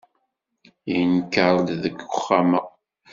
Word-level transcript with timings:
Yenker-d 0.93 1.67
deg 1.83 1.97
uxxam-a. 2.07 2.61